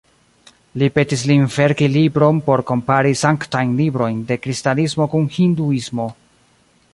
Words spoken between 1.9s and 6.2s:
libron por kompari sanktajn librojn de kristanismo kun hinduismo.